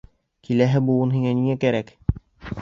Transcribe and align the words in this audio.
Киләһе 0.47 0.81
быуын 0.87 1.13
һиңә 1.17 1.35
ниңә 1.41 1.57
кәрәк? 1.65 1.93